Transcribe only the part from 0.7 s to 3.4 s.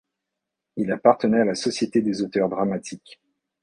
Il appartenait à la Société des auteurs dramatiques.